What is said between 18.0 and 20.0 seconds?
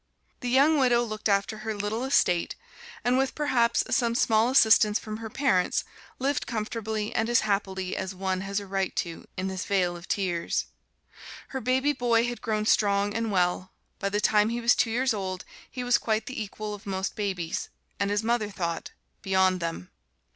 his mother thought, beyond them.